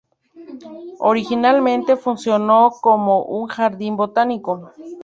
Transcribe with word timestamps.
Originalmente 0.99 1.95
funcionó 1.95 2.71
como 2.81 3.21
un 3.21 3.47
jardín 3.49 3.97
botánico. 3.97 4.71